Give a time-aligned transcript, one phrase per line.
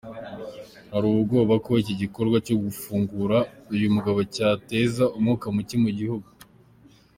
[0.91, 3.37] Hari ubwoba ko iki gikorwa cyo gufungura
[3.73, 6.27] uyu mugabo cyateza umwuka muke mu gihugu.